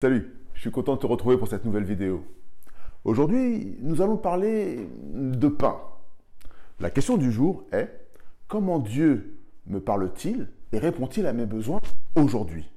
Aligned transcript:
Salut, 0.00 0.32
je 0.54 0.60
suis 0.60 0.70
content 0.70 0.94
de 0.94 1.00
te 1.00 1.08
retrouver 1.08 1.36
pour 1.38 1.48
cette 1.48 1.64
nouvelle 1.64 1.82
vidéo. 1.82 2.24
Aujourd'hui, 3.02 3.76
nous 3.80 4.00
allons 4.00 4.16
parler 4.16 4.88
de 5.02 5.48
pain. 5.48 5.76
La 6.78 6.88
question 6.88 7.16
du 7.16 7.32
jour 7.32 7.64
est 7.72 7.90
comment 8.46 8.78
Dieu 8.78 9.40
me 9.66 9.80
parle-t-il 9.80 10.50
et 10.70 10.78
répond-il 10.78 11.26
à 11.26 11.32
mes 11.32 11.46
besoins 11.46 11.80
aujourd'hui? 12.14 12.70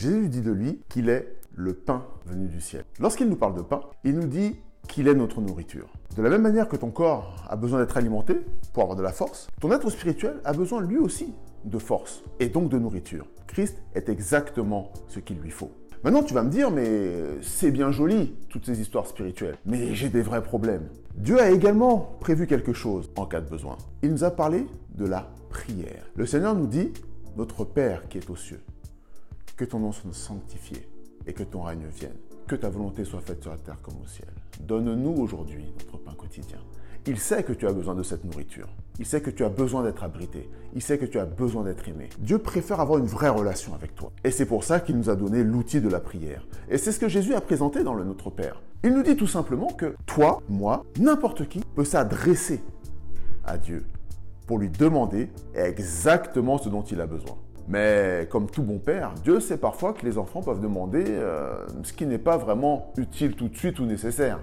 Jésus 0.00 0.30
dit 0.30 0.40
de 0.40 0.50
lui 0.50 0.80
qu'il 0.88 1.10
est 1.10 1.36
le 1.54 1.74
pain 1.74 2.06
venu 2.24 2.48
du 2.48 2.62
ciel. 2.62 2.84
Lorsqu'il 3.00 3.28
nous 3.28 3.36
parle 3.36 3.54
de 3.54 3.60
pain, 3.60 3.82
il 4.02 4.14
nous 4.14 4.28
dit 4.28 4.56
qu'il 4.88 5.08
est 5.08 5.14
notre 5.14 5.42
nourriture. 5.42 5.92
De 6.16 6.22
la 6.22 6.30
même 6.30 6.40
manière 6.40 6.70
que 6.70 6.76
ton 6.76 6.90
corps 6.90 7.44
a 7.50 7.54
besoin 7.54 7.80
d'être 7.80 7.98
alimenté 7.98 8.40
pour 8.72 8.84
avoir 8.84 8.96
de 8.96 9.02
la 9.02 9.12
force, 9.12 9.48
ton 9.60 9.70
être 9.72 9.90
spirituel 9.90 10.40
a 10.46 10.54
besoin 10.54 10.80
lui 10.80 10.96
aussi 10.96 11.34
de 11.66 11.78
force 11.78 12.22
et 12.38 12.48
donc 12.48 12.70
de 12.70 12.78
nourriture. 12.78 13.26
Christ 13.46 13.76
est 13.94 14.08
exactement 14.08 14.90
ce 15.06 15.20
qu'il 15.20 15.36
lui 15.36 15.50
faut. 15.50 15.70
Maintenant, 16.02 16.22
tu 16.22 16.32
vas 16.32 16.44
me 16.44 16.50
dire, 16.50 16.70
mais 16.70 17.42
c'est 17.42 17.70
bien 17.70 17.92
joli, 17.92 18.34
toutes 18.48 18.64
ces 18.64 18.80
histoires 18.80 19.06
spirituelles, 19.06 19.58
mais 19.66 19.94
j'ai 19.94 20.08
des 20.08 20.22
vrais 20.22 20.42
problèmes. 20.42 20.88
Dieu 21.14 21.38
a 21.38 21.50
également 21.50 22.16
prévu 22.20 22.46
quelque 22.46 22.72
chose 22.72 23.10
en 23.16 23.26
cas 23.26 23.42
de 23.42 23.50
besoin. 23.50 23.76
Il 24.02 24.12
nous 24.12 24.24
a 24.24 24.30
parlé 24.30 24.66
de 24.94 25.04
la 25.04 25.30
prière. 25.50 26.06
Le 26.14 26.24
Seigneur 26.24 26.54
nous 26.54 26.66
dit, 26.66 26.90
notre 27.36 27.66
Père 27.66 28.08
qui 28.08 28.16
est 28.16 28.30
aux 28.30 28.36
cieux, 28.36 28.62
que 29.60 29.66
ton 29.66 29.78
nom 29.78 29.92
soit 29.92 30.14
sanctifié 30.14 30.88
et 31.26 31.34
que 31.34 31.42
ton 31.42 31.60
règne 31.60 31.84
vienne. 31.94 32.16
Que 32.46 32.56
ta 32.56 32.70
volonté 32.70 33.04
soit 33.04 33.20
faite 33.20 33.42
sur 33.42 33.50
la 33.50 33.58
terre 33.58 33.76
comme 33.82 33.96
au 34.02 34.06
ciel. 34.06 34.30
Donne-nous 34.58 35.20
aujourd'hui 35.20 35.66
notre 35.78 35.98
pain 35.98 36.14
quotidien. 36.14 36.56
Il 37.06 37.18
sait 37.18 37.42
que 37.42 37.52
tu 37.52 37.66
as 37.66 37.72
besoin 37.74 37.94
de 37.94 38.02
cette 38.02 38.24
nourriture. 38.24 38.70
Il 38.98 39.04
sait 39.04 39.20
que 39.20 39.28
tu 39.28 39.44
as 39.44 39.50
besoin 39.50 39.82
d'être 39.82 40.02
abrité. 40.02 40.48
Il 40.74 40.80
sait 40.80 40.96
que 40.96 41.04
tu 41.04 41.18
as 41.18 41.26
besoin 41.26 41.62
d'être 41.62 41.86
aimé. 41.86 42.08
Dieu 42.20 42.38
préfère 42.38 42.80
avoir 42.80 43.00
une 43.00 43.04
vraie 43.04 43.28
relation 43.28 43.74
avec 43.74 43.94
toi. 43.94 44.12
Et 44.24 44.30
c'est 44.30 44.46
pour 44.46 44.64
ça 44.64 44.80
qu'il 44.80 44.96
nous 44.96 45.10
a 45.10 45.14
donné 45.14 45.44
l'outil 45.44 45.82
de 45.82 45.90
la 45.90 46.00
prière. 46.00 46.46
Et 46.70 46.78
c'est 46.78 46.90
ce 46.90 46.98
que 46.98 47.08
Jésus 47.08 47.34
a 47.34 47.42
présenté 47.42 47.84
dans 47.84 47.92
le 47.92 48.04
Notre 48.04 48.30
Père. 48.30 48.62
Il 48.82 48.94
nous 48.94 49.02
dit 49.02 49.16
tout 49.16 49.26
simplement 49.26 49.68
que 49.68 49.94
toi, 50.06 50.40
moi, 50.48 50.86
n'importe 50.98 51.46
qui 51.50 51.60
peut 51.74 51.84
s'adresser 51.84 52.62
à 53.44 53.58
Dieu 53.58 53.84
pour 54.46 54.58
lui 54.58 54.70
demander 54.70 55.28
exactement 55.54 56.56
ce 56.56 56.70
dont 56.70 56.82
il 56.82 56.98
a 57.02 57.06
besoin. 57.06 57.36
Mais 57.70 58.26
comme 58.28 58.50
tout 58.50 58.64
bon 58.64 58.78
père, 58.78 59.14
Dieu 59.22 59.38
sait 59.38 59.56
parfois 59.56 59.92
que 59.92 60.04
les 60.04 60.18
enfants 60.18 60.42
peuvent 60.42 60.60
demander 60.60 61.04
euh, 61.06 61.54
ce 61.84 61.92
qui 61.92 62.04
n'est 62.04 62.18
pas 62.18 62.36
vraiment 62.36 62.92
utile 62.96 63.36
tout 63.36 63.46
de 63.46 63.56
suite 63.56 63.78
ou 63.78 63.86
nécessaire. 63.86 64.40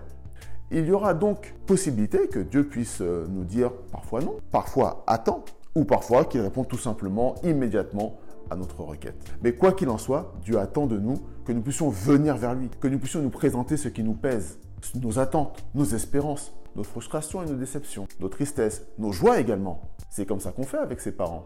Il 0.71 0.85
y 0.85 0.91
aura 0.93 1.13
donc 1.13 1.53
possibilité 1.65 2.29
que 2.29 2.39
Dieu 2.39 2.63
puisse 2.63 3.01
euh, 3.01 3.27
nous 3.29 3.43
dire 3.43 3.71
parfois 3.91 4.21
non, 4.21 4.37
parfois 4.49 5.03
attends, 5.07 5.43
ou 5.75 5.83
parfois 5.83 6.23
qu'il 6.23 6.39
réponde 6.39 6.69
tout 6.69 6.77
simplement 6.77 7.35
immédiatement 7.43 8.17
à 8.49 8.55
notre 8.55 8.81
requête. 8.81 9.17
Mais 9.43 9.53
quoi 9.53 9.73
qu'il 9.73 9.89
en 9.89 9.97
soit, 9.97 10.33
Dieu 10.45 10.57
attend 10.57 10.87
de 10.87 10.97
nous 10.97 11.15
que 11.43 11.51
nous 11.51 11.61
puissions 11.61 11.89
venir 11.89 12.37
vers 12.37 12.55
lui, 12.55 12.69
que 12.79 12.87
nous 12.87 12.97
puissions 12.97 13.21
nous 13.21 13.29
présenter 13.29 13.75
ce 13.75 13.89
qui 13.89 14.03
nous 14.03 14.13
pèse, 14.13 14.57
nos 14.95 15.19
attentes, 15.19 15.65
nos 15.75 15.83
espérances, 15.83 16.53
nos 16.77 16.83
frustrations 16.83 17.43
et 17.43 17.45
nos 17.45 17.55
déceptions, 17.55 18.07
nos 18.21 18.29
tristesses, 18.29 18.85
nos 18.97 19.11
joies 19.11 19.41
également. 19.41 19.81
C'est 20.09 20.25
comme 20.25 20.39
ça 20.39 20.53
qu'on 20.53 20.63
fait 20.63 20.77
avec 20.77 21.01
ses 21.01 21.11
parents. 21.11 21.45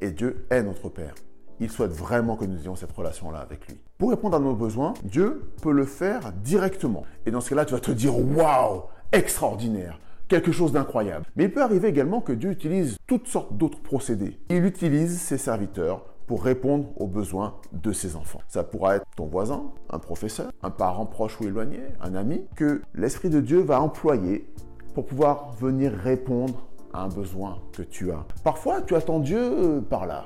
Et 0.00 0.10
Dieu 0.10 0.46
est 0.50 0.62
notre 0.62 0.88
Père. 0.88 1.14
Il 1.60 1.70
souhaite 1.70 1.90
vraiment 1.90 2.36
que 2.36 2.44
nous 2.44 2.60
ayons 2.60 2.76
cette 2.76 2.92
relation-là 2.92 3.40
avec 3.40 3.66
lui. 3.66 3.80
Pour 3.98 4.10
répondre 4.10 4.36
à 4.36 4.40
nos 4.40 4.54
besoins, 4.54 4.94
Dieu 5.02 5.50
peut 5.60 5.72
le 5.72 5.84
faire 5.84 6.32
directement. 6.32 7.04
Et 7.26 7.32
dans 7.32 7.40
ce 7.40 7.50
cas-là, 7.50 7.64
tu 7.64 7.74
vas 7.74 7.80
te 7.80 7.90
dire 7.90 8.16
waouh, 8.16 8.82
extraordinaire, 9.10 9.98
quelque 10.28 10.52
chose 10.52 10.72
d'incroyable. 10.72 11.26
Mais 11.34 11.44
il 11.44 11.52
peut 11.52 11.62
arriver 11.62 11.88
également 11.88 12.20
que 12.20 12.32
Dieu 12.32 12.50
utilise 12.50 12.96
toutes 13.08 13.26
sortes 13.26 13.56
d'autres 13.56 13.80
procédés. 13.80 14.38
Il 14.50 14.64
utilise 14.64 15.20
ses 15.20 15.38
serviteurs 15.38 16.04
pour 16.28 16.44
répondre 16.44 16.88
aux 16.96 17.06
besoins 17.06 17.54
de 17.72 17.90
ses 17.90 18.14
enfants. 18.14 18.40
Ça 18.48 18.62
pourra 18.62 18.96
être 18.96 19.06
ton 19.16 19.26
voisin, 19.26 19.72
un 19.90 19.98
professeur, 19.98 20.52
un 20.62 20.70
parent 20.70 21.06
proche 21.06 21.40
ou 21.40 21.44
éloigné, 21.44 21.80
un 22.00 22.14
ami, 22.14 22.42
que 22.54 22.82
l'Esprit 22.94 23.30
de 23.30 23.40
Dieu 23.40 23.60
va 23.60 23.80
employer 23.80 24.46
pour 24.94 25.06
pouvoir 25.06 25.52
venir 25.52 25.92
répondre 25.92 26.68
un 26.94 27.08
besoin 27.08 27.58
que 27.72 27.82
tu 27.82 28.10
as. 28.10 28.26
Parfois, 28.44 28.82
tu 28.82 28.94
attends 28.94 29.20
Dieu 29.20 29.38
euh, 29.40 29.80
par 29.80 30.06
là, 30.06 30.24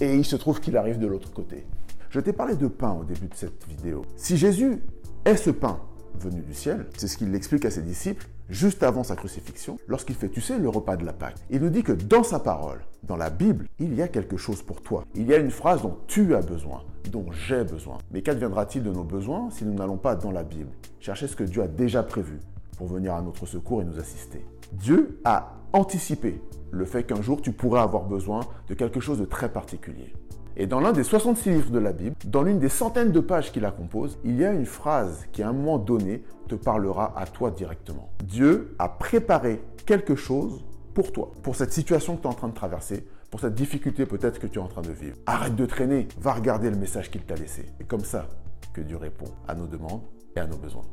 et 0.00 0.14
il 0.14 0.24
se 0.24 0.36
trouve 0.36 0.60
qu'il 0.60 0.76
arrive 0.76 0.98
de 0.98 1.06
l'autre 1.06 1.32
côté. 1.32 1.66
Je 2.10 2.20
t'ai 2.20 2.32
parlé 2.32 2.56
de 2.56 2.68
pain 2.68 2.92
au 2.92 3.04
début 3.04 3.28
de 3.28 3.34
cette 3.34 3.66
vidéo. 3.68 4.02
Si 4.16 4.36
Jésus 4.36 4.82
est 5.24 5.36
ce 5.36 5.50
pain 5.50 5.80
venu 6.18 6.40
du 6.40 6.54
ciel, 6.54 6.86
c'est 6.96 7.06
ce 7.06 7.18
qu'il 7.18 7.34
explique 7.34 7.64
à 7.64 7.70
ses 7.70 7.82
disciples 7.82 8.26
juste 8.48 8.82
avant 8.82 9.04
sa 9.04 9.14
crucifixion, 9.14 9.76
lorsqu'il 9.86 10.14
fait, 10.14 10.28
tu 10.28 10.40
sais, 10.40 10.58
le 10.58 10.68
repas 10.68 10.96
de 10.96 11.04
la 11.04 11.12
Pâque. 11.12 11.36
Il 11.50 11.60
nous 11.60 11.68
dit 11.68 11.82
que 11.82 11.92
dans 11.92 12.22
sa 12.22 12.38
parole, 12.38 12.80
dans 13.02 13.16
la 13.16 13.30
Bible, 13.30 13.66
il 13.78 13.94
y 13.94 14.02
a 14.02 14.08
quelque 14.08 14.36
chose 14.36 14.62
pour 14.62 14.82
toi. 14.82 15.04
Il 15.14 15.26
y 15.26 15.34
a 15.34 15.36
une 15.36 15.50
phrase 15.50 15.82
dont 15.82 15.98
tu 16.06 16.34
as 16.34 16.40
besoin, 16.40 16.82
dont 17.10 17.26
j'ai 17.30 17.64
besoin. 17.64 17.98
Mais 18.10 18.22
qu'adviendra-t-il 18.22 18.82
de 18.82 18.90
nos 18.90 19.04
besoins 19.04 19.50
si 19.50 19.64
nous 19.64 19.74
n'allons 19.74 19.98
pas 19.98 20.16
dans 20.16 20.32
la 20.32 20.44
Bible? 20.44 20.70
Chercher 21.00 21.28
ce 21.28 21.36
que 21.36 21.44
Dieu 21.44 21.62
a 21.62 21.68
déjà 21.68 22.02
prévu 22.02 22.40
pour 22.76 22.86
venir 22.86 23.14
à 23.14 23.20
notre 23.20 23.44
secours 23.46 23.82
et 23.82 23.84
nous 23.84 23.98
assister 23.98 24.44
Dieu 24.72 25.20
a 25.24 25.54
anticipé 25.72 26.40
le 26.70 26.84
fait 26.84 27.04
qu'un 27.04 27.22
jour 27.22 27.40
tu 27.42 27.52
pourrais 27.52 27.80
avoir 27.80 28.04
besoin 28.04 28.40
de 28.68 28.74
quelque 28.74 29.00
chose 29.00 29.18
de 29.18 29.24
très 29.24 29.50
particulier. 29.50 30.12
Et 30.56 30.66
dans 30.66 30.80
l'un 30.80 30.92
des 30.92 31.04
66 31.04 31.50
livres 31.50 31.70
de 31.70 31.78
la 31.78 31.92
Bible, 31.92 32.16
dans 32.26 32.42
l'une 32.42 32.58
des 32.58 32.68
centaines 32.68 33.12
de 33.12 33.20
pages 33.20 33.52
qui 33.52 33.60
la 33.60 33.70
composent, 33.70 34.18
il 34.24 34.36
y 34.36 34.44
a 34.44 34.52
une 34.52 34.66
phrase 34.66 35.26
qui 35.30 35.42
à 35.42 35.48
un 35.48 35.52
moment 35.52 35.78
donné 35.78 36.24
te 36.48 36.56
parlera 36.56 37.14
à 37.16 37.26
toi 37.26 37.52
directement. 37.52 38.10
Dieu 38.24 38.74
a 38.80 38.88
préparé 38.88 39.62
quelque 39.86 40.16
chose 40.16 40.64
pour 40.94 41.12
toi, 41.12 41.30
pour 41.44 41.54
cette 41.54 41.72
situation 41.72 42.16
que 42.16 42.22
tu 42.22 42.26
es 42.26 42.30
en 42.30 42.34
train 42.34 42.48
de 42.48 42.54
traverser, 42.54 43.06
pour 43.30 43.38
cette 43.38 43.54
difficulté 43.54 44.04
peut-être 44.04 44.40
que 44.40 44.48
tu 44.48 44.58
es 44.58 44.62
en 44.62 44.66
train 44.66 44.82
de 44.82 44.90
vivre. 44.90 45.16
Arrête 45.26 45.54
de 45.54 45.64
traîner, 45.64 46.08
va 46.18 46.32
regarder 46.32 46.70
le 46.70 46.76
message 46.76 47.08
qu'il 47.08 47.22
t'a 47.22 47.36
laissé. 47.36 47.66
C'est 47.78 47.86
comme 47.86 48.04
ça 48.04 48.26
que 48.72 48.80
Dieu 48.80 48.96
répond 48.96 49.26
à 49.46 49.54
nos 49.54 49.68
demandes 49.68 50.02
et 50.34 50.40
à 50.40 50.46
nos 50.48 50.56
besoins. 50.56 50.84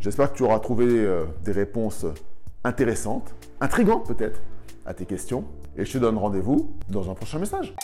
J'espère 0.00 0.32
que 0.32 0.36
tu 0.36 0.42
auras 0.42 0.58
trouvé 0.58 0.86
euh, 0.88 1.26
des 1.44 1.52
réponses 1.52 2.06
intéressante, 2.66 3.34
intrigante 3.60 4.06
peut-être, 4.06 4.40
à 4.84 4.92
tes 4.92 5.06
questions. 5.06 5.44
Et 5.76 5.84
je 5.84 5.92
te 5.92 5.98
donne 5.98 6.18
rendez-vous 6.18 6.70
dans 6.88 7.10
un 7.10 7.14
prochain 7.14 7.38
message. 7.38 7.74